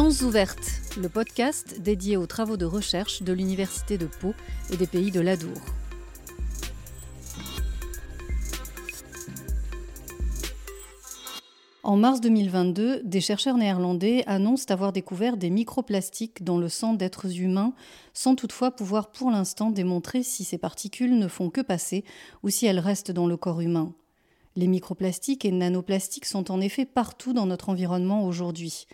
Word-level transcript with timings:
Sciences 0.00 0.22
ouvertes, 0.22 0.80
le 0.96 1.10
podcast 1.10 1.78
dédié 1.78 2.16
aux 2.16 2.26
travaux 2.26 2.56
de 2.56 2.64
recherche 2.64 3.22
de 3.22 3.34
l'Université 3.34 3.98
de 3.98 4.06
Pau 4.06 4.32
et 4.72 4.78
des 4.78 4.86
pays 4.86 5.10
de 5.10 5.20
l'Adour. 5.20 5.58
En 11.82 11.98
mars 11.98 12.22
2022, 12.22 13.02
des 13.04 13.20
chercheurs 13.20 13.58
néerlandais 13.58 14.24
annoncent 14.26 14.72
avoir 14.72 14.94
découvert 14.94 15.36
des 15.36 15.50
microplastiques 15.50 16.44
dans 16.44 16.56
le 16.56 16.70
sang 16.70 16.94
d'êtres 16.94 17.38
humains, 17.38 17.74
sans 18.14 18.36
toutefois 18.36 18.70
pouvoir 18.70 19.12
pour 19.12 19.30
l'instant 19.30 19.70
démontrer 19.70 20.22
si 20.22 20.44
ces 20.44 20.56
particules 20.56 21.18
ne 21.18 21.28
font 21.28 21.50
que 21.50 21.60
passer 21.60 22.06
ou 22.42 22.48
si 22.48 22.64
elles 22.64 22.78
restent 22.78 23.12
dans 23.12 23.26
le 23.26 23.36
corps 23.36 23.60
humain. 23.60 23.92
Les 24.56 24.66
microplastiques 24.66 25.44
et 25.44 25.52
nanoplastiques 25.52 26.24
sont 26.24 26.50
en 26.50 26.62
effet 26.62 26.86
partout 26.86 27.34
dans 27.34 27.46
notre 27.46 27.68
environnement 27.68 28.24
aujourd'hui. 28.24 28.86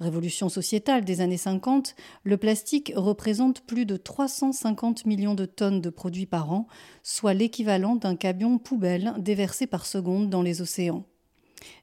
Révolution 0.00 0.48
sociétale 0.48 1.04
des 1.04 1.20
années 1.20 1.36
50, 1.36 1.94
le 2.24 2.38
plastique 2.38 2.90
représente 2.96 3.60
plus 3.60 3.84
de 3.84 3.98
350 3.98 5.04
millions 5.04 5.34
de 5.34 5.44
tonnes 5.44 5.82
de 5.82 5.90
produits 5.90 6.24
par 6.24 6.50
an, 6.52 6.66
soit 7.02 7.34
l'équivalent 7.34 7.96
d'un 7.96 8.16
camion 8.16 8.56
poubelle 8.56 9.12
déversé 9.18 9.66
par 9.66 9.84
seconde 9.84 10.30
dans 10.30 10.40
les 10.40 10.62
océans. 10.62 11.04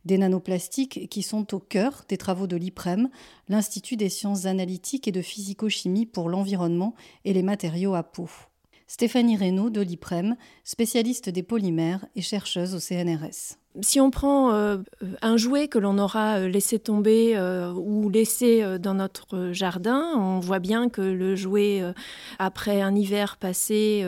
Des 0.06 0.18
nanoplastiques 0.18 1.08
qui 1.10 1.22
sont 1.22 1.54
au 1.54 1.60
cœur 1.60 2.06
des 2.10 2.18
travaux 2.18 2.48
de 2.48 2.56
l'IPREM, 2.56 3.10
l'Institut 3.50 3.98
des 3.98 4.10
sciences 4.10 4.46
analytiques 4.46 5.08
et 5.08 5.12
de 5.12 5.22
physico-chimie 5.22 6.08
pour 6.08 6.28
l'environnement 6.28 6.96
et 7.24 7.34
les 7.34 7.44
matériaux 7.44 7.94
à 7.94 8.02
peau. 8.02 8.30
Stéphanie 8.88 9.38
Reynaud 9.38 9.70
de 9.70 9.82
l'IPREM, 9.82 10.38
spécialiste 10.64 11.30
des 11.30 11.44
polymères 11.44 12.08
et 12.16 12.22
chercheuse 12.24 12.74
au 12.74 12.80
CNRS 12.80 13.60
si 13.82 14.00
on 14.00 14.10
prend 14.10 14.54
euh, 14.54 14.78
un 15.22 15.38
jouet 15.38 15.68
que 15.68 15.78
l'on 15.78 15.98
aura 15.98 16.40
euh, 16.40 16.48
laissé 16.48 16.80
tomber 16.80 17.34
euh, 17.36 17.72
ou 17.74 18.10
laissé 18.10 18.64
dans 18.80 18.94
notre 18.94 19.52
jardin, 19.52 20.14
on 20.16 20.40
voit 20.40 20.60
bien 20.60 20.90
que 20.90 21.02
le 21.02 21.36
jouet, 21.36 21.84
après 22.40 22.82
un 22.82 22.96
hiver 22.96 23.38
passé 23.38 24.06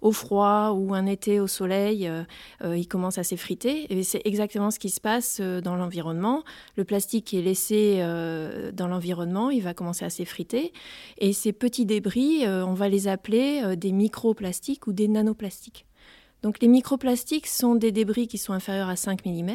au 0.00 0.12
froid 0.12 0.70
ou 0.74 0.94
un 0.94 1.06
été 1.06 1.40
au 1.40 1.46
soleil, 1.46 2.10
il 2.64 2.88
commence 2.88 3.18
à 3.18 3.24
s'effriter. 3.24 3.92
Et 3.92 4.02
c'est 4.02 4.22
exactement 4.24 4.70
ce 4.70 4.78
qui 4.78 4.90
se 4.90 5.00
passe 5.00 5.40
dans 5.40 5.76
l'environnement. 5.76 6.42
Le 6.76 6.84
plastique 6.84 7.34
est 7.34 7.42
laissé 7.42 7.98
dans 8.72 8.88
l'environnement, 8.88 9.50
il 9.50 9.62
va 9.62 9.74
commencer 9.74 10.04
à 10.04 10.10
s'effriter. 10.10 10.72
Et 11.18 11.32
ces 11.32 11.52
petits 11.52 11.86
débris, 11.86 12.46
on 12.46 12.74
va 12.74 12.88
les 12.88 13.08
appeler 13.08 13.76
des 13.76 13.92
microplastiques 13.92 14.86
ou 14.86 14.92
des 14.92 15.08
nanoplastiques. 15.08 15.86
Donc 16.44 16.60
les 16.60 16.68
microplastiques 16.68 17.46
sont 17.46 17.74
des 17.74 17.90
débris 17.90 18.28
qui 18.28 18.36
sont 18.36 18.52
inférieurs 18.52 18.90
à 18.90 18.96
5 18.96 19.24
mm 19.24 19.50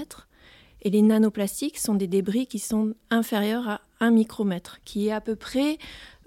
et 0.81 0.89
les 0.89 1.03
nanoplastiques 1.03 1.77
sont 1.77 1.93
des 1.93 2.07
débris 2.07 2.47
qui 2.47 2.57
sont 2.57 2.95
inférieurs 3.11 3.69
à 3.69 3.81
1 3.99 4.09
micromètre, 4.09 4.79
qui 4.85 5.07
est 5.07 5.11
à 5.11 5.21
peu 5.21 5.35
près 5.35 5.77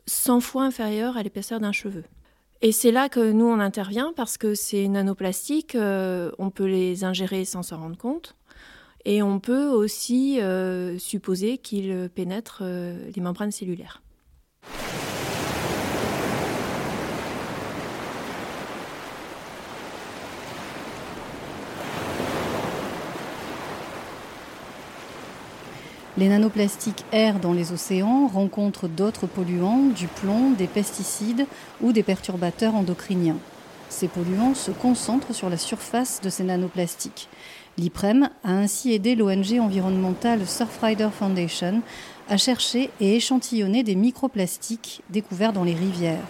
100 0.07 0.39
fois 0.39 0.63
inférieur 0.63 1.17
à 1.17 1.25
l'épaisseur 1.25 1.59
d'un 1.59 1.73
cheveu. 1.73 2.05
Et 2.61 2.71
c'est 2.71 2.93
là 2.93 3.09
que 3.09 3.33
nous, 3.33 3.45
on 3.45 3.59
intervient 3.59 4.13
parce 4.15 4.39
que 4.39 4.55
ces 4.55 4.87
nanoplastiques, 4.87 5.75
euh, 5.75 6.31
on 6.39 6.51
peut 6.51 6.67
les 6.67 7.03
ingérer 7.03 7.45
sans 7.45 7.65
s'en 7.65 7.79
rendre 7.79 7.99
compte. 7.99 8.37
Et 9.05 9.21
on 9.21 9.41
peut 9.41 9.67
aussi 9.67 10.41
euh, 10.41 10.97
supposer 10.97 11.59
qu'ils 11.59 12.09
pénètrent 12.15 12.63
euh, 12.63 13.11
les 13.17 13.21
membranes 13.21 13.51
cellulaires. 13.51 14.01
Les 26.19 26.29
nanoplastiques 26.29 27.05
errent 27.11 27.41
dans 27.41 27.55
les 27.55 27.73
océans, 27.73 28.27
rencontrent 28.27 28.87
d'autres 28.87 29.27
polluants, 29.27 29.87
du 29.97 30.09
plomb, 30.09 30.51
des 30.51 30.67
pesticides 30.67 31.47
ou 31.81 31.93
des 31.93 32.03
perturbateurs 32.03 32.75
endocriniens. 32.75 33.39
Ces 33.89 34.09
polluants 34.09 34.55
se 34.55 34.71
concentrent 34.73 35.35
sur 35.35 35.49
la 35.49 35.57
surface 35.57 36.21
de 36.23 36.29
ces 36.29 36.45
nanoplastiques. 36.45 37.31
L'IPREM 37.79 38.29
a 38.45 38.53
ainsi 38.53 38.93
aidé 38.93 39.15
l'ONG 39.15 39.59
environnementale 39.59 40.47
Surfrider 40.47 41.09
Foundation 41.11 41.81
à 42.29 42.37
chercher 42.37 42.91
et 43.01 43.17
échantillonner 43.17 43.83
des 43.83 43.95
microplastiques 43.95 45.01
découverts 45.09 45.55
dans 45.55 45.65
les 45.65 45.75
rivières. 45.75 46.25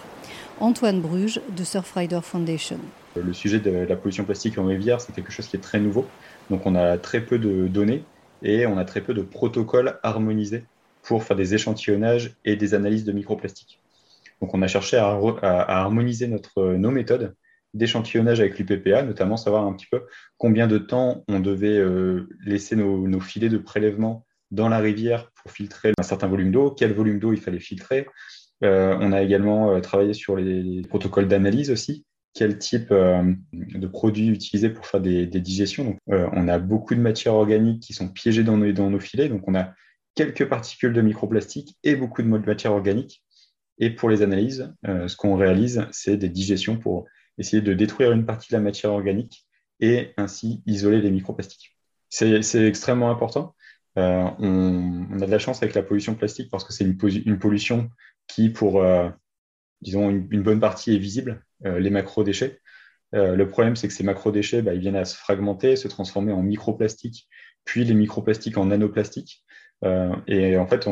Antoine 0.61 1.01
Bruges 1.01 1.41
de 1.57 1.65
Surfrider 1.65 2.21
Foundation. 2.21 2.79
Le 3.17 3.33
sujet 3.33 3.59
de 3.59 3.71
la 3.71 3.95
pollution 3.97 4.23
plastique 4.23 4.57
en 4.57 4.65
rivière, 4.65 5.01
c'est 5.01 5.13
quelque 5.13 5.31
chose 5.31 5.47
qui 5.47 5.57
est 5.57 5.61
très 5.61 5.81
nouveau. 5.81 6.05
Donc 6.49 6.65
on 6.65 6.73
a 6.73 6.97
très 6.97 7.19
peu 7.19 7.37
de 7.37 7.67
données 7.67 8.03
et 8.43 8.65
on 8.67 8.77
a 8.77 8.85
très 8.85 9.01
peu 9.01 9.13
de 9.13 9.21
protocoles 9.21 9.99
harmonisés 10.03 10.65
pour 11.01 11.23
faire 11.23 11.35
des 11.35 11.53
échantillonnages 11.53 12.35
et 12.45 12.55
des 12.55 12.73
analyses 12.73 13.05
de 13.05 13.11
microplastiques. 13.11 13.81
Donc 14.41 14.53
on 14.53 14.61
a 14.61 14.67
cherché 14.67 14.97
à, 14.97 15.17
harmoniser 15.41 16.27
notre, 16.27 16.73
nos 16.73 16.91
méthodes 16.91 17.35
d'échantillonnage 17.73 18.39
avec 18.39 18.59
l'UPPA, 18.59 19.03
notamment 19.03 19.37
savoir 19.37 19.65
un 19.65 19.73
petit 19.73 19.87
peu 19.89 20.03
combien 20.37 20.67
de 20.67 20.77
temps 20.77 21.23
on 21.27 21.39
devait 21.39 21.77
euh, 21.77 22.27
laisser 22.45 22.75
nos, 22.75 23.19
filets 23.19 23.49
de 23.49 23.57
prélèvement 23.57 24.25
dans 24.51 24.69
la 24.69 24.77
rivière 24.77 25.31
pour 25.41 25.51
filtrer 25.51 25.91
un 25.97 26.03
certain 26.03 26.27
volume 26.27 26.51
d'eau, 26.51 26.71
quel 26.71 26.93
volume 26.93 27.19
d'eau 27.19 27.33
il 27.33 27.39
fallait 27.39 27.59
filtrer. 27.59 28.07
Euh, 28.63 28.95
on 28.99 29.11
a 29.11 29.21
également 29.23 29.71
euh, 29.71 29.79
travaillé 29.79 30.13
sur 30.13 30.35
les 30.35 30.83
protocoles 30.87 31.27
d'analyse 31.27 31.71
aussi, 31.71 32.05
quel 32.33 32.57
type 32.57 32.91
euh, 32.91 33.33
de 33.53 33.87
produits 33.87 34.27
utiliser 34.29 34.69
pour 34.69 34.87
faire 34.87 35.01
des, 35.01 35.27
digestions. 35.27 35.97
Euh, 36.09 36.27
on 36.33 36.47
a 36.47 36.59
beaucoup 36.59 36.95
de 36.95 36.99
matières 36.99 37.35
organiques 37.35 37.81
qui 37.81 37.93
sont 37.93 38.09
piégées 38.09 38.43
dans 38.43 38.57
nos, 38.57 38.99
filets, 38.99 39.29
donc 39.29 39.47
on 39.47 39.55
a 39.55 39.73
quelques 40.15 40.47
particules 40.47 40.93
de 40.93 41.01
microplastique 41.01 41.77
et 41.83 41.95
beaucoup 41.95 42.21
de 42.21 42.27
matières 42.27 42.73
organiques. 42.73 43.23
Et 43.79 43.89
pour 43.89 44.09
les 44.09 44.21
analyses, 44.21 44.73
euh, 44.87 45.07
ce 45.07 45.15
qu'on 45.15 45.35
réalise, 45.35 45.85
c'est 45.91 46.17
des 46.17 46.29
digestions 46.29 46.77
pour 46.77 47.05
essayer 47.37 47.61
de 47.61 47.73
détruire 47.73 48.11
une 48.11 48.25
partie 48.25 48.51
de 48.51 48.57
la 48.57 48.61
matière 48.61 48.91
organique 48.91 49.45
et 49.79 50.13
ainsi 50.17 50.61
isoler 50.65 51.01
les 51.01 51.11
microplastiques. 51.11 51.75
C'est 52.09 52.67
extrêmement 52.67 53.09
important. 53.09 53.55
on, 53.95 55.19
a 55.19 55.25
de 55.25 55.31
la 55.31 55.39
chance 55.39 55.63
avec 55.63 55.73
la 55.73 55.81
pollution 55.81 56.13
plastique 56.13 56.51
parce 56.51 56.63
que 56.63 56.71
c'est 56.71 56.83
une, 56.83 57.39
pollution 57.39 57.89
qui, 58.27 58.49
pour 58.49 58.83
disons, 59.83 60.09
une, 60.09 60.41
bonne 60.41 60.59
partie 60.59 60.95
est 60.95 60.97
visible, 60.97 61.43
les 61.63 61.89
macro-déchets. 61.89 62.59
Euh, 63.15 63.35
le 63.35 63.47
problème, 63.47 63.75
c'est 63.75 63.87
que 63.87 63.93
ces 63.93 64.03
macro-déchets, 64.03 64.61
bah, 64.61 64.73
ils 64.73 64.79
viennent 64.79 64.95
à 64.95 65.05
se 65.05 65.15
fragmenter, 65.15 65.75
se 65.75 65.87
transformer 65.87 66.31
en 66.31 66.41
microplastiques, 66.41 67.27
puis 67.65 67.83
les 67.83 67.93
microplastiques 67.93 68.57
en 68.57 68.65
nanoplastiques. 68.65 69.43
Euh, 69.83 70.15
et 70.27 70.57
en 70.57 70.65
fait, 70.67 70.87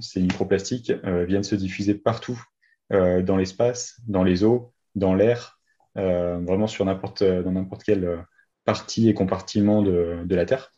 ces 0.00 0.20
microplastiques 0.20 0.92
viennent 1.04 1.44
se 1.44 1.54
diffuser 1.54 1.94
partout 1.94 2.40
dans 2.90 3.36
l'espace, 3.36 4.00
dans 4.06 4.24
les 4.24 4.44
eaux, 4.44 4.72
dans 4.94 5.14
l'air, 5.14 5.60
vraiment 5.94 6.66
sur 6.66 6.84
n'importe, 6.86 7.22
dans 7.22 7.52
n'importe 7.52 7.82
quelle 7.82 8.24
partie 8.64 9.08
et 9.08 9.14
compartiment 9.14 9.82
de, 9.82 10.22
de 10.24 10.34
la 10.34 10.46
Terre. 10.46 10.72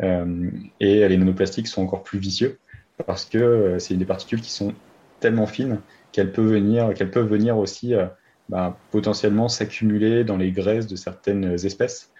et 0.00 1.08
les 1.08 1.16
nanoplastiques 1.16 1.68
sont 1.68 1.82
encore 1.82 2.02
plus 2.02 2.18
vicieux 2.18 2.58
parce 3.06 3.26
que 3.26 3.76
c'est 3.78 3.96
des 3.96 4.06
particules 4.06 4.40
qui 4.40 4.50
sont 4.50 4.74
tellement 5.20 5.46
fines 5.46 5.80
qu'elles 6.12 6.32
peuvent 6.32 6.52
venir, 6.52 6.92
qu'elles 6.94 7.10
peuvent 7.10 7.28
venir 7.28 7.56
aussi 7.56 7.94
euh, 7.94 8.06
bah, 8.52 8.76
potentiellement 8.90 9.48
s'accumuler 9.48 10.24
dans 10.24 10.36
les 10.36 10.52
graisses 10.52 10.86
de 10.86 10.94
certaines 10.94 11.54
espèces. 11.64 12.12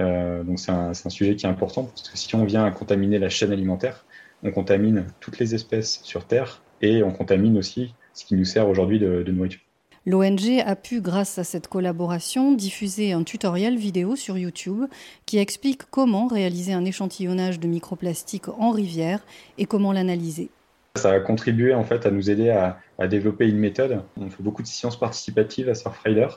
Euh, 0.00 0.42
donc 0.42 0.58
c'est 0.58 0.72
un, 0.72 0.92
sujet 0.94 1.36
qui 1.36 1.46
est 1.46 1.48
important 1.48 1.84
parce 1.84 2.10
que 2.10 2.18
si 2.18 2.34
on 2.34 2.44
vient 2.44 2.64
à 2.64 2.72
contaminer 2.72 3.20
la 3.20 3.28
chaîne 3.28 3.52
alimentaire, 3.52 4.04
on 4.42 4.50
contamine 4.50 5.06
toutes 5.20 5.38
les 5.38 5.54
espèces 5.54 6.00
sur 6.02 6.26
Terre 6.26 6.60
et 6.82 7.04
on 7.04 7.12
contamine 7.12 7.56
aussi 7.56 7.94
ce 8.14 8.24
qui 8.24 8.34
nous 8.34 8.44
sert 8.44 8.68
aujourd'hui 8.68 8.98
de, 8.98 9.22
de 9.22 9.30
nourriture. 9.30 9.60
L'ONG 10.06 10.60
a 10.66 10.74
pu, 10.74 11.00
grâce 11.00 11.38
à 11.38 11.44
cette 11.44 11.68
collaboration, 11.68 12.52
diffuser 12.52 13.12
un 13.12 13.22
tutoriel 13.22 13.76
vidéo 13.76 14.16
sur 14.16 14.36
YouTube 14.36 14.86
qui 15.24 15.38
explique 15.38 15.82
comment 15.88 16.26
réaliser 16.26 16.72
un 16.72 16.84
échantillonnage 16.84 17.60
de 17.60 17.68
microplastiques 17.68 18.48
en 18.48 18.72
rivière 18.72 19.24
et 19.56 19.66
comment 19.66 19.92
l'analyser. 19.92 20.50
Ça 20.96 21.12
a 21.12 21.20
contribué 21.20 21.74
en 21.74 21.84
fait 21.84 22.06
à 22.06 22.10
nous 22.10 22.30
aider 22.30 22.50
à, 22.50 22.78
développer 23.06 23.46
une 23.46 23.58
méthode. 23.58 24.02
On 24.16 24.30
fait 24.30 24.42
beaucoup 24.42 24.62
de 24.62 24.66
sciences 24.66 24.98
participatives 24.98 25.68
à 25.68 25.74
Surfrider. 25.74 26.28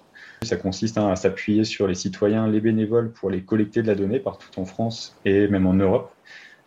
Ça 0.41 0.57
consiste 0.57 0.97
hein, 0.97 1.09
à 1.09 1.15
s'appuyer 1.15 1.63
sur 1.63 1.87
les 1.87 1.95
citoyens, 1.95 2.47
les 2.47 2.59
bénévoles 2.59 3.11
pour 3.11 3.29
les 3.29 3.41
collecter 3.41 3.81
de 3.81 3.87
la 3.87 3.95
donnée 3.95 4.19
partout 4.19 4.59
en 4.59 4.65
France 4.65 5.17
et 5.25 5.47
même 5.47 5.65
en 5.65 5.73
Europe. 5.73 6.11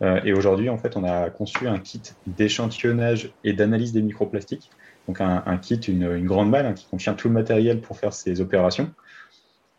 Euh, 0.02 0.20
et 0.24 0.32
aujourd'hui, 0.32 0.68
en 0.68 0.78
fait, 0.78 0.96
on 0.96 1.04
a 1.04 1.30
conçu 1.30 1.68
un 1.68 1.78
kit 1.78 2.02
d'échantillonnage 2.26 3.32
et 3.44 3.52
d'analyse 3.52 3.92
des 3.92 4.02
microplastiques. 4.02 4.70
Donc 5.08 5.20
un, 5.20 5.58
kit, 5.58 5.74
une, 5.76 6.24
grande 6.26 6.50
malle 6.50 6.66
hein, 6.66 6.74
qui 6.74 6.86
contient 6.86 7.14
tout 7.14 7.28
le 7.28 7.34
matériel 7.34 7.80
pour 7.80 7.98
faire 7.98 8.12
ces 8.12 8.40
opérations. 8.40 8.92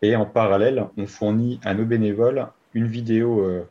Et 0.02 0.16
en 0.16 0.26
parallèle, 0.26 0.84
on 0.96 1.06
fournit 1.06 1.60
à 1.64 1.74
nos 1.74 1.84
bénévoles 1.84 2.46
une 2.74 2.86
vidéo 2.86 3.40
euh, 3.40 3.66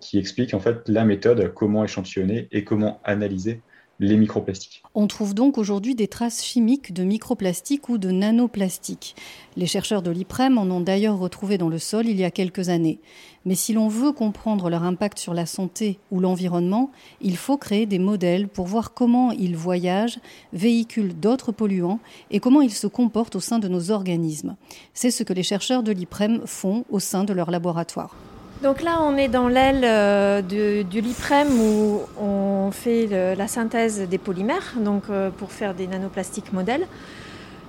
qui 0.00 0.18
explique 0.18 0.54
en 0.54 0.60
fait 0.60 0.88
la 0.88 1.04
méthode, 1.04 1.52
comment 1.54 1.84
échantillonner 1.84 2.48
et 2.52 2.64
comment 2.64 3.00
analyser 3.04 3.60
les 3.98 4.16
microplastiques. 4.16 4.82
On 4.94 5.06
trouve 5.06 5.34
donc 5.34 5.58
aujourd'hui 5.58 5.94
des 5.94 6.08
traces 6.08 6.44
chimiques 6.44 6.92
de 6.92 7.02
microplastiques 7.02 7.88
ou 7.88 7.98
de 7.98 8.10
nanoplastiques. 8.10 9.16
Les 9.56 9.66
chercheurs 9.66 10.02
de 10.02 10.10
l'IPREM 10.10 10.58
en 10.58 10.64
ont 10.64 10.80
d'ailleurs 10.80 11.18
retrouvé 11.18 11.56
dans 11.56 11.68
le 11.68 11.78
sol 11.78 12.06
il 12.06 12.18
y 12.18 12.24
a 12.24 12.30
quelques 12.30 12.68
années. 12.68 13.00
Mais 13.46 13.54
si 13.54 13.72
l'on 13.72 13.88
veut 13.88 14.12
comprendre 14.12 14.68
leur 14.68 14.82
impact 14.82 15.18
sur 15.18 15.32
la 15.32 15.46
santé 15.46 15.98
ou 16.10 16.20
l'environnement, 16.20 16.90
il 17.20 17.36
faut 17.36 17.56
créer 17.56 17.86
des 17.86 17.98
modèles 17.98 18.48
pour 18.48 18.66
voir 18.66 18.92
comment 18.92 19.30
ils 19.30 19.56
voyagent, 19.56 20.18
véhiculent 20.52 21.14
d'autres 21.14 21.52
polluants 21.52 22.00
et 22.30 22.40
comment 22.40 22.60
ils 22.60 22.72
se 22.72 22.86
comportent 22.86 23.36
au 23.36 23.40
sein 23.40 23.58
de 23.58 23.68
nos 23.68 23.90
organismes. 23.92 24.56
C'est 24.94 25.10
ce 25.10 25.22
que 25.22 25.32
les 25.32 25.44
chercheurs 25.44 25.82
de 25.82 25.92
l'IPREM 25.92 26.42
font 26.44 26.84
au 26.90 26.98
sein 26.98 27.24
de 27.24 27.32
leur 27.32 27.50
laboratoire. 27.50 28.14
Donc 28.62 28.82
là, 28.82 29.00
on 29.02 29.18
est 29.18 29.28
dans 29.28 29.48
l'aile 29.48 29.82
euh, 29.84 30.40
du, 30.40 31.00
LIPREM 31.00 31.48
où 31.60 32.00
on 32.18 32.70
fait 32.70 33.06
la 33.36 33.48
synthèse 33.48 34.00
des 34.08 34.16
polymères, 34.16 34.72
donc 34.78 35.04
euh, 35.10 35.28
pour 35.30 35.52
faire 35.52 35.74
des 35.74 35.86
nanoplastiques 35.86 36.54
modèles. 36.54 36.86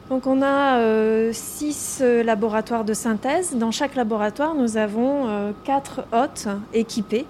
Donc 0.10 0.26
on 0.28 0.42
a 0.42 0.78
euh, 0.78 1.32
six 1.34 2.02
laboratoires 2.24 2.86
de 2.86 2.94
synthèse. 2.94 3.54
Dans 3.56 3.72
chaque 3.72 3.96
laboratoire, 3.96 4.56
nous 4.56 4.78
avons 4.78 5.54
quatre 5.66 6.06
hôtes 6.14 6.48
équipés. 6.74 7.26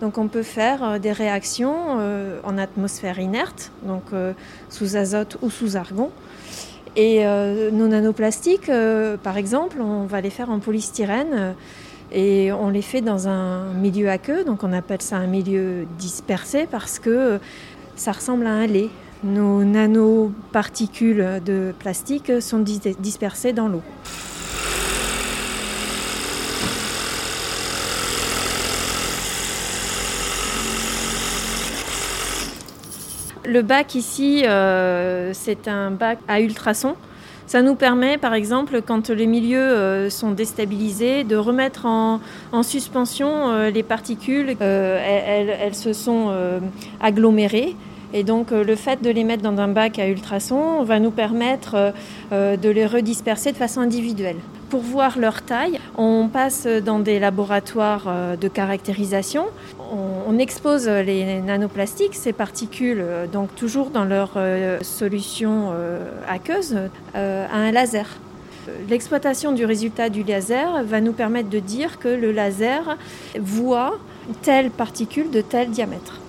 Donc 0.00 0.16
on 0.16 0.28
peut 0.28 0.44
faire 0.44 1.00
des 1.00 1.12
réactions 1.12 1.98
en 2.44 2.58
atmosphère 2.58 3.18
inerte, 3.18 3.72
donc 3.82 4.04
sous 4.68 4.96
azote 4.96 5.38
ou 5.42 5.50
sous 5.50 5.76
argon. 5.76 6.10
Et 6.94 7.24
nos 7.24 7.88
nanoplastiques, 7.88 8.70
par 9.24 9.36
exemple, 9.36 9.80
on 9.80 10.04
va 10.04 10.20
les 10.20 10.30
faire 10.30 10.50
en 10.50 10.60
polystyrène 10.60 11.54
et 12.12 12.52
on 12.52 12.68
les 12.68 12.82
fait 12.82 13.00
dans 13.00 13.28
un 13.28 13.72
milieu 13.72 14.10
aqueux, 14.10 14.44
donc 14.44 14.62
on 14.64 14.72
appelle 14.72 15.02
ça 15.02 15.16
un 15.16 15.26
milieu 15.26 15.86
dispersé 15.98 16.66
parce 16.70 16.98
que 16.98 17.38
ça 17.96 18.12
ressemble 18.12 18.46
à 18.46 18.50
un 18.50 18.66
lait. 18.66 18.90
Nos 19.24 19.64
nanoparticules 19.64 21.40
de 21.44 21.72
plastique 21.78 22.42
sont 22.42 22.58
dispersées 22.58 23.52
dans 23.52 23.68
l'eau. 23.68 23.82
Le 33.44 33.62
bac 33.62 33.94
ici, 33.94 34.44
euh, 34.46 35.32
c'est 35.34 35.68
un 35.68 35.90
bac 35.90 36.18
à 36.28 36.40
ultrasons. 36.40 36.96
Ça 37.52 37.60
nous 37.60 37.74
permet, 37.74 38.16
par 38.16 38.32
exemple, 38.32 38.80
quand 38.80 39.10
les 39.10 39.26
milieux 39.26 39.58
euh, 39.60 40.08
sont 40.08 40.30
déstabilisés, 40.30 41.22
de 41.22 41.36
remettre 41.36 41.84
en, 41.84 42.18
suspension 42.62 43.50
euh, 43.50 43.68
les 43.68 43.82
particules. 43.82 44.56
Euh, 44.62 45.58
elles, 45.60 45.74
se 45.74 45.92
sont 45.92 46.32
agglomérées. 46.98 47.76
Et 48.14 48.24
donc 48.24 48.52
le 48.52 48.74
fait 48.74 49.02
de 49.02 49.10
les 49.10 49.22
mettre 49.22 49.42
dans 49.42 49.58
un 49.60 49.68
bac 49.68 49.98
à 49.98 50.08
ultrasons 50.08 50.82
va 50.82 50.98
nous 50.98 51.10
permettre 51.10 51.92
de 52.30 52.68
les 52.70 52.86
redisperser 52.86 53.52
de 53.52 53.56
façon 53.58 53.80
individuelle. 53.80 54.36
Pour 54.72 54.80
voir 54.80 55.18
leur 55.18 55.42
taille, 55.42 55.78
on 55.98 56.28
passe 56.32 56.66
dans 56.66 56.98
des 56.98 57.18
laboratoires 57.18 58.04
euh, 58.06 58.36
de 58.36 58.48
caractérisation. 58.48 59.44
On, 60.26 60.38
expose 60.38 60.88
les 60.88 61.42
nanoplastiques, 61.42 62.14
ces 62.14 62.32
particules, 62.32 63.02
euh, 63.02 63.26
donc 63.26 63.54
toujours 63.54 63.90
dans 63.90 64.06
leur 64.06 64.30
euh, 64.36 64.78
solution 64.80 65.74
aqueuse, 66.26 66.78
à 67.12 67.54
un 67.54 67.70
laser. 67.70 68.16
L'exploitation 68.88 69.52
du 69.52 69.66
résultat 69.66 70.08
du 70.08 70.22
laser 70.22 70.82
va 70.84 71.02
nous 71.02 71.12
permettre 71.12 71.50
de 71.50 71.58
dire 71.58 71.98
que 71.98 72.08
le 72.08 72.32
laser 72.32 72.96
voit 73.38 73.98
telle 74.40 74.70
particule 74.70 75.30
de 75.30 75.42
tel 75.42 75.68
diamètre. 75.68 76.21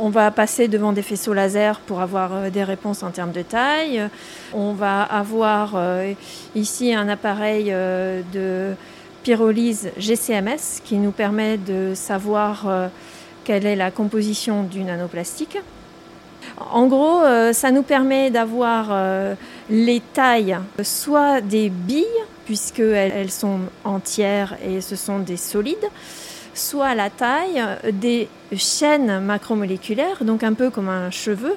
On 0.00 0.10
va 0.10 0.30
passer 0.30 0.68
devant 0.68 0.92
des 0.92 1.02
faisceaux 1.02 1.34
laser 1.34 1.80
pour 1.80 2.00
avoir 2.00 2.32
euh, 2.32 2.50
des 2.50 2.62
réponses 2.62 3.02
en 3.02 3.10
termes 3.10 3.32
de 3.32 3.42
taille. 3.42 4.08
On 4.54 4.72
va 4.72 5.02
avoir 5.02 5.72
euh, 5.74 6.12
ici 6.54 6.94
un 6.94 7.08
appareil 7.08 7.68
euh, 7.70 8.22
de 8.32 8.74
pyrolyse 9.24 9.90
GCMS 9.98 10.80
qui 10.84 10.96
nous 10.96 11.10
permet 11.10 11.58
de 11.58 11.92
savoir 11.94 12.88
quelle 13.44 13.66
est 13.66 13.76
la 13.76 13.90
composition 13.90 14.62
du 14.62 14.84
nanoplastique. 14.84 15.58
En 16.70 16.86
gros, 16.86 17.24
ça 17.52 17.70
nous 17.70 17.82
permet 17.82 18.30
d'avoir 18.30 18.96
les 19.68 20.00
tailles, 20.14 20.56
soit 20.82 21.42
des 21.42 21.68
billes, 21.68 22.06
puisqu'elles 22.46 23.30
sont 23.30 23.58
entières 23.84 24.56
et 24.64 24.80
ce 24.80 24.96
sont 24.96 25.18
des 25.18 25.36
solides, 25.36 25.76
soit 26.58 26.94
la 26.94 27.10
taille 27.10 27.62
des 27.92 28.28
chaînes 28.56 29.20
macromoléculaires, 29.20 30.24
donc 30.24 30.42
un 30.42 30.54
peu 30.54 30.70
comme 30.70 30.88
un 30.88 31.10
cheveu, 31.10 31.56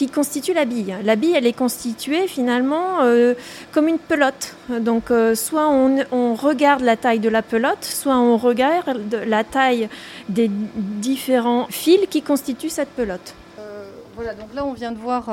qui 0.00 0.08
constitue 0.08 0.54
la 0.54 0.64
bille. 0.64 0.94
La 1.04 1.14
bille, 1.14 1.34
elle 1.36 1.46
est 1.46 1.52
constituée 1.52 2.26
finalement 2.26 3.02
euh, 3.02 3.34
comme 3.70 3.86
une 3.86 3.98
pelote. 3.98 4.54
Donc, 4.70 5.10
euh, 5.10 5.34
soit 5.34 5.68
on, 5.68 6.34
regarde 6.34 6.80
la 6.80 6.96
taille 6.96 7.18
de 7.18 7.28
la 7.28 7.42
pelote, 7.42 7.84
soit 7.84 8.16
on 8.16 8.38
regarde 8.38 8.98
la 9.26 9.44
taille 9.44 9.90
des 10.30 10.50
différents 10.76 11.66
fils 11.68 12.00
qui 12.08 12.22
constituent 12.22 12.70
cette 12.70 12.88
pelote. 12.88 13.34
Euh, 13.58 13.90
voilà, 14.16 14.32
donc 14.32 14.54
là, 14.54 14.64
on 14.64 14.72
vient 14.72 14.92
de 14.92 14.98
voir 14.98 15.28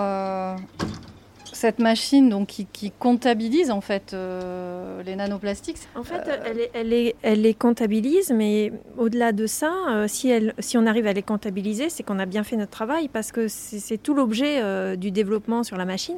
cette 1.57 1.79
machine 1.79 2.29
donc, 2.29 2.47
qui, 2.47 2.91
comptabilise 2.99 3.71
en 3.71 3.81
fait 3.81 4.13
euh, 4.13 5.01
les 5.03 5.15
nanoplastiques 5.15 5.77
En 5.95 6.03
fait, 6.03 6.21
elle, 6.45 6.69
elle, 6.73 7.13
elle, 7.23 7.41
les 7.41 7.53
comptabilise, 7.53 8.31
mais 8.31 8.71
au-delà 8.97 9.31
de 9.31 9.47
ça, 9.47 9.73
euh, 9.89 10.07
si, 10.07 10.29
elle, 10.29 10.53
si 10.59 10.77
on 10.77 10.85
arrive 10.85 11.07
à 11.07 11.13
les 11.13 11.23
comptabiliser, 11.23 11.89
c'est 11.89 12.03
qu'on 12.03 12.19
a 12.19 12.25
bien 12.25 12.43
fait 12.43 12.55
notre 12.55 12.71
travail 12.71 13.07
parce 13.07 13.31
que 13.31 13.47
c'est 13.47 13.97
tout 13.97 14.13
l'objet 14.13 14.61
euh, 14.61 14.95
du 14.95 15.09
développement 15.09 15.63
sur 15.63 15.77
la 15.77 15.85
machine. 15.85 16.17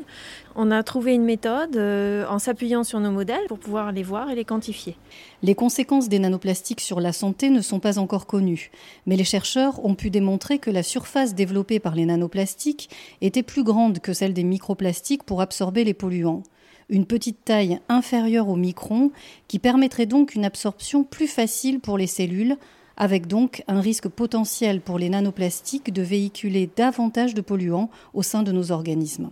On 0.55 0.71
a 0.71 0.83
trouvé 0.83 1.13
une 1.13 1.23
méthode 1.23 1.77
en 1.77 2.37
s'appuyant 2.37 2.83
sur 2.83 2.99
nos 2.99 3.11
modèles 3.11 3.47
pour 3.47 3.59
pouvoir 3.59 3.93
les 3.93 4.03
voir 4.03 4.29
et 4.29 4.35
les 4.35 4.43
quantifier. 4.43 4.97
Les 5.41 5.55
conséquences 5.55 6.09
des 6.09 6.19
nanoplastiques 6.19 6.81
sur 6.81 6.99
la 6.99 7.13
santé 7.13 7.49
ne 7.49 7.61
sont 7.61 7.79
pas 7.79 7.97
encore 7.97 8.27
connues, 8.27 8.71
mais 9.05 9.15
les 9.15 9.23
chercheurs 9.23 9.85
ont 9.85 9.95
pu 9.95 10.09
démontrer 10.09 10.59
que 10.59 10.69
la 10.69 10.83
surface 10.83 11.33
développée 11.33 11.79
par 11.79 11.95
les 11.95 12.05
nanoplastiques 12.05 12.89
était 13.21 13.43
plus 13.43 13.63
grande 13.63 13.99
que 13.99 14.11
celle 14.11 14.33
des 14.33 14.43
microplastiques 14.43 15.23
pour 15.29 15.41
absorber 15.41 15.83
les 15.83 15.93
polluants. 15.93 16.41
Une 16.89 17.05
petite 17.05 17.45
taille 17.45 17.79
inférieure 17.87 18.49
au 18.49 18.55
micron 18.55 19.11
qui 19.47 19.59
permettrait 19.59 20.07
donc 20.07 20.33
une 20.33 20.43
absorption 20.43 21.03
plus 21.03 21.27
facile 21.27 21.79
pour 21.79 21.99
les 21.99 22.07
cellules, 22.07 22.57
avec 22.97 23.27
donc 23.27 23.63
un 23.67 23.79
risque 23.79 24.07
potentiel 24.07 24.81
pour 24.81 24.97
les 24.97 25.07
nanoplastiques 25.07 25.93
de 25.93 26.01
véhiculer 26.01 26.67
davantage 26.75 27.35
de 27.35 27.41
polluants 27.41 27.91
au 28.15 28.23
sein 28.23 28.41
de 28.41 28.51
nos 28.51 28.71
organismes. 28.71 29.29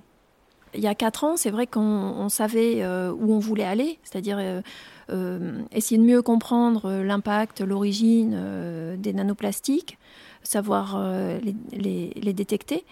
Il 0.75 0.81
y 0.81 0.87
a 0.87 0.93
quatre 0.93 1.23
ans, 1.23 1.35
c'est 1.35 1.49
vrai 1.49 1.65
qu'on 1.65 2.29
savait 2.29 2.83
euh, 2.83 3.11
où 3.11 3.33
on 3.33 3.39
voulait 3.39 3.63
aller, 3.63 3.97
c'est-à-dire 4.03 4.37
euh, 4.39 4.61
euh, 5.09 5.61
essayer 5.71 5.97
de 5.97 6.05
mieux 6.05 6.21
comprendre 6.21 6.91
l'impact, 7.01 7.61
l'origine 7.61 8.95
des 8.99 9.13
nanoplastiques, 9.13 9.97
savoir 10.43 11.03
les, 11.73 12.33
détecter. 12.33 12.85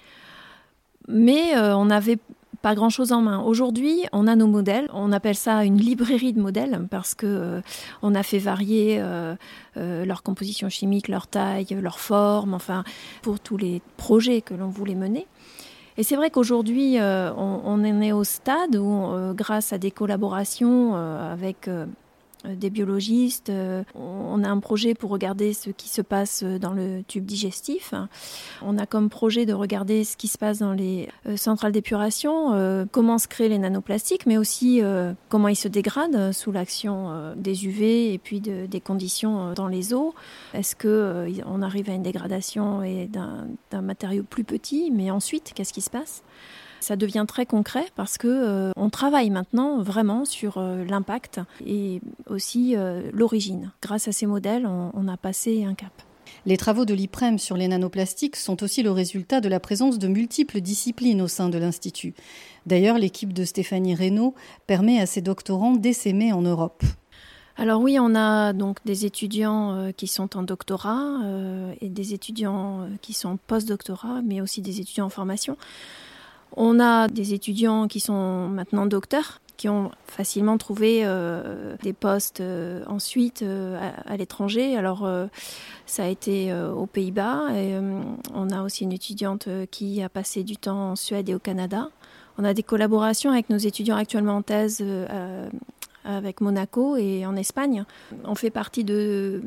Mais 1.07 1.55
on 1.55 1.85
n'avait 1.85 2.17
pas 2.65 2.73
grand-chose 2.73 3.11
en 3.11 3.21
main. 3.21 3.43
Aujourd'hui, 3.43 4.05
on 4.11 4.25
a 4.25 4.35
nos 4.35 4.47
modèles. 4.47 4.89
On 4.91 5.11
appelle 5.11 5.35
ça 5.35 5.63
une 5.65 5.77
librairie 5.77 6.33
de 6.33 6.41
modèles 6.41 6.87
parce 6.89 7.13
que 7.13 7.61
on 8.01 8.15
a 8.15 8.23
fait 8.23 8.39
varier 8.39 8.99
leur 9.75 10.23
composition 10.23 10.67
chimique, 10.67 11.07
leur 11.07 11.27
taille, 11.27 11.67
leur 11.79 11.99
forme, 11.99 12.55
enfin 12.55 12.83
pour 13.21 13.39
tous 13.39 13.57
les 13.57 13.83
projets 13.97 14.41
que 14.41 14.55
l'on 14.55 14.69
voulait 14.69 14.95
mener. 14.95 15.27
Et 15.97 16.03
c'est 16.03 16.15
vrai 16.15 16.31
qu'aujourd'hui, 16.31 16.97
on, 16.99 17.61
on, 17.65 17.85
en 17.85 18.01
est 18.01 18.13
au 18.13 18.23
stade 18.23 18.75
où, 18.77 19.11
grâce 19.35 19.71
à 19.71 19.77
des 19.77 19.91
collaborations 19.91 20.95
avec 20.95 21.67
euh, 21.67 21.85
des 22.53 22.69
biologistes. 22.69 23.49
Euh, 23.49 23.83
on 23.95 24.43
a 24.43 24.49
un 24.49 24.59
projet 24.59 24.93
pour 24.93 25.09
regarder 25.09 25.53
ce 25.53 25.69
qui 25.69 25.89
se 25.89 26.01
passe 26.01 26.43
dans 26.43 26.73
le 26.73 27.03
tube 27.07 27.25
digestif. 27.25 27.93
On 28.61 28.77
a 28.77 28.85
comme 28.85 29.09
projet 29.09 29.45
de 29.45 29.53
regarder 29.53 30.03
ce 30.03 30.17
qui 30.17 30.27
se 30.27 30.37
passe 30.37 30.59
dans 30.59 30.73
les 30.73 31.09
euh, 31.25 31.37
centrales 31.37 31.71
d'épuration, 31.71 32.85
comment 32.91 33.17
se 33.17 33.27
créent 33.27 33.49
les 33.49 33.57
nanoplastiques, 33.57 34.25
mais 34.25 34.37
aussi 34.37 34.81
comment 35.29 35.47
ils 35.47 35.55
se 35.55 35.67
dégradent 35.67 36.31
sous 36.31 36.51
l'action 36.51 37.33
des 37.35 37.65
UV 37.65 38.13
et 38.13 38.17
puis 38.17 38.41
des 38.41 38.81
conditions 38.81 39.53
dans 39.53 39.67
les 39.67 39.93
eaux. 39.93 40.13
Est-ce 40.53 40.75
qu'on 40.75 41.61
arrive 41.61 41.89
à 41.89 41.93
une 41.93 42.03
dégradation 42.03 42.81
d'un 43.09 43.81
matériau 43.81 44.23
plus 44.23 44.43
petit, 44.43 44.91
mais 44.91 45.11
ensuite, 45.11 45.53
qu'est-ce 45.55 45.73
qui 45.73 45.81
se 45.81 45.89
passe? 45.89 46.23
Ça 46.79 46.95
devient 46.95 47.25
très 47.27 47.45
concret 47.45 47.85
parce 47.95 48.17
que 48.17 48.27
euh, 48.27 48.71
on 48.75 48.89
travaille 48.89 49.29
maintenant 49.29 49.81
vraiment 49.81 50.25
sur 50.25 50.57
euh, 50.57 50.83
l'impact 50.85 51.39
et 51.65 52.01
aussi 52.27 52.75
euh, 52.75 53.09
l'origine. 53.13 53.71
Grâce 53.81 54.07
à 54.07 54.11
ces 54.11 54.25
modèles, 54.25 54.67
on, 54.67 55.07
a 55.07 55.17
passé 55.17 55.63
un 55.65 55.73
cap. 55.73 55.91
Les 56.45 56.57
travaux 56.57 56.85
de 56.85 56.93
l'IPREM 56.93 57.37
sur 57.37 57.57
les 57.57 57.67
nanoplastiques 57.67 58.35
sont 58.35 58.63
aussi 58.63 58.83
le 58.83 58.91
résultat 58.91 59.41
de 59.41 59.49
la 59.49 59.59
présence 59.59 59.99
de 59.99 60.07
multiples 60.07 60.61
disciplines 60.61 61.21
au 61.21 61.27
sein 61.27 61.49
de 61.49 61.57
l'Institut. 61.57 62.13
D'ailleurs, 62.65 62.97
l'équipe 62.97 63.33
de 63.33 63.45
Stéphanie 63.45 63.95
Reynaud 63.95 64.33
permet 64.67 64.99
à 64.99 65.05
ses 65.05 65.21
doctorants 65.21 65.73
d'essaimer 65.73 66.33
en 66.33 66.41
Europe. 66.41 66.83
alors 67.57 67.81
oui, 67.81 67.97
on 67.99 68.15
a 68.15 68.53
donc 68.53 68.79
des 68.85 69.05
étudiants 69.05 69.91
qui 69.95 70.07
sont 70.07 70.35
en 70.37 70.43
doctorat 70.43 71.21
et 71.81 71.89
des 71.89 72.13
étudiants 72.13 72.87
qui 73.01 73.13
sont 73.13 73.29
en 73.29 73.37
post-doctorat, 73.37 74.21
mais 74.23 74.41
aussi 74.41 74.61
des 74.61 74.81
étudiants 74.81 75.05
en 75.05 75.09
formation. 75.09 75.57
On 76.55 76.79
a 76.79 77.07
des 77.07 77.33
étudiants 77.33 77.87
qui 77.87 77.99
sont 77.99 78.47
maintenant 78.47 78.85
docteurs, 78.85 79.41
qui 79.57 79.69
ont 79.69 79.91
facilement 80.07 80.57
trouvé 80.57 81.01
euh, 81.03 81.75
des 81.81 81.93
postes 81.93 82.41
euh, 82.41 82.83
ensuite 82.87 83.41
euh, 83.41 83.91
à, 84.05 84.17
l'étranger. 84.17 84.77
Alors, 84.77 85.09
ça 85.85 86.03
a 86.03 86.07
été 86.07 86.53
aux 86.53 86.85
Pays-Bas. 86.85 87.47
On 88.33 88.49
a 88.49 88.61
aussi 88.63 88.83
une 88.83 88.93
étudiante 88.93 89.47
qui 89.71 90.01
a 90.01 90.09
passé 90.09 90.43
du 90.43 90.57
temps 90.57 90.91
en 90.91 90.95
Suède 90.95 91.29
et 91.29 91.35
au 91.35 91.39
Canada. 91.39 91.89
On 92.37 92.43
a 92.43 92.53
des 92.53 92.63
collaborations 92.63 93.31
avec 93.31 93.49
nos 93.49 93.57
étudiants 93.57 93.95
actuellement 93.95 94.37
en 94.37 94.41
thèse 94.41 94.83
avec 96.05 96.41
Monaco 96.41 96.95
et 96.95 97.25
en 97.25 97.35
Espagne. 97.35 97.85
On 98.23 98.35
fait 98.35 98.51
partie 98.51 98.83
de, 98.83 99.41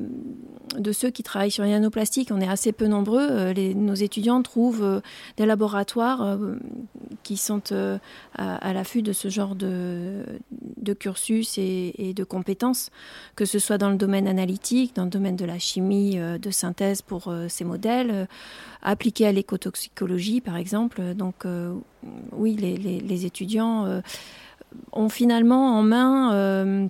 de 0.76 0.92
ceux 0.92 1.10
qui 1.10 1.22
travaillent 1.22 1.50
sur 1.50 1.64
les 1.64 1.70
nanoplastiques. 1.70 2.30
On 2.32 2.40
est 2.40 2.48
assez 2.48 2.72
peu 2.72 2.86
nombreux. 2.86 3.26
Euh, 3.30 3.74
nos 3.74 3.94
étudiants 3.94 4.42
trouvent 4.42 4.82
euh, 4.82 5.00
des 5.36 5.46
laboratoires 5.46 6.22
euh, 6.22 6.56
qui 7.22 7.36
sont 7.36 7.62
à, 8.36 8.72
l'affût 8.72 9.02
de 9.02 9.12
ce 9.12 9.28
genre 9.28 9.54
de, 9.54 10.24
de 10.76 10.92
cursus 10.92 11.58
et, 11.58 12.12
de 12.14 12.24
compétences, 12.24 12.90
que 13.36 13.44
ce 13.44 13.58
soit 13.58 13.78
dans 13.78 13.90
le 13.90 13.96
domaine 13.96 14.26
analytique, 14.26 14.94
dans 14.96 15.04
le 15.04 15.10
domaine 15.10 15.36
de 15.36 15.44
la 15.44 15.58
chimie 15.58 16.16
de 16.16 16.50
synthèse 16.50 17.02
pour 17.02 17.32
ces 17.48 17.64
modèles, 17.64 18.26
appliqués 18.82 19.26
à 19.26 19.32
l'écotoxicologie 19.32 20.40
par 20.40 20.56
exemple. 20.56 21.14
Donc 21.14 21.46
oui, 22.32 22.56
les, 22.56 22.76
les 22.76 23.26
étudiants 23.26 24.00
ont 24.92 25.08
finalement 25.08 25.78
en 25.78 25.82
main 25.82 26.32
euh, 26.34 26.88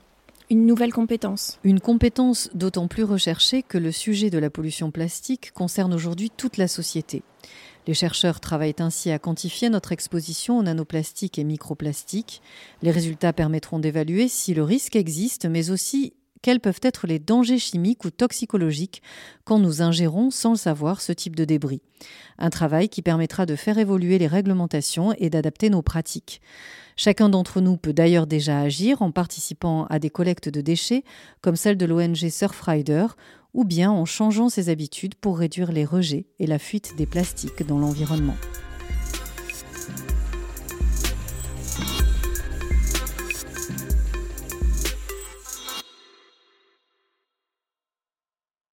une 0.50 0.66
nouvelle 0.66 0.92
compétence. 0.92 1.58
Une 1.64 1.80
compétence 1.80 2.50
d'autant 2.54 2.88
plus 2.88 3.04
recherchée 3.04 3.62
que 3.62 3.78
le 3.78 3.92
sujet 3.92 4.30
de 4.30 4.38
la 4.38 4.50
pollution 4.50 4.90
plastique 4.90 5.52
concerne 5.52 5.92
aujourd'hui 5.94 6.30
toute 6.30 6.56
la 6.56 6.68
société. 6.68 7.22
Les 7.86 7.94
chercheurs 7.94 8.40
travaillent 8.40 8.74
ainsi 8.80 9.10
à 9.10 9.18
quantifier 9.18 9.70
notre 9.70 9.92
exposition 9.92 10.58
aux 10.58 10.62
nanoplastiques 10.62 11.38
et 11.38 11.44
microplastiques. 11.44 12.42
Les 12.82 12.90
résultats 12.90 13.32
permettront 13.32 13.78
d'évaluer 13.78 14.28
si 14.28 14.52
le 14.52 14.62
risque 14.62 14.94
existe, 14.94 15.46
mais 15.46 15.70
aussi 15.70 16.12
quels 16.42 16.60
peuvent 16.60 16.80
être 16.82 17.06
les 17.06 17.18
dangers 17.18 17.58
chimiques 17.58 18.04
ou 18.04 18.10
toxicologiques 18.10 19.02
quand 19.44 19.58
nous 19.58 19.82
ingérons 19.82 20.30
sans 20.30 20.52
le 20.52 20.56
savoir 20.56 21.00
ce 21.00 21.12
type 21.12 21.36
de 21.36 21.44
débris. 21.44 21.82
Un 22.38 22.50
travail 22.50 22.88
qui 22.88 23.02
permettra 23.02 23.46
de 23.46 23.56
faire 23.56 23.78
évoluer 23.78 24.18
les 24.18 24.26
réglementations 24.26 25.12
et 25.18 25.30
d'adapter 25.30 25.70
nos 25.70 25.82
pratiques. 25.82 26.40
Chacun 26.96 27.28
d'entre 27.28 27.60
nous 27.60 27.76
peut 27.76 27.92
d'ailleurs 27.92 28.26
déjà 28.26 28.60
agir 28.60 29.02
en 29.02 29.12
participant 29.12 29.86
à 29.86 29.98
des 29.98 30.10
collectes 30.10 30.48
de 30.48 30.60
déchets 30.60 31.04
comme 31.40 31.56
celle 31.56 31.76
de 31.76 31.86
l'ONG 31.86 32.28
Surfrider 32.28 33.06
ou 33.54 33.64
bien 33.64 33.90
en 33.90 34.04
changeant 34.04 34.48
ses 34.48 34.68
habitudes 34.68 35.14
pour 35.14 35.38
réduire 35.38 35.72
les 35.72 35.84
rejets 35.84 36.26
et 36.38 36.46
la 36.46 36.58
fuite 36.58 36.94
des 36.96 37.06
plastiques 37.06 37.66
dans 37.66 37.78
l'environnement. 37.78 38.36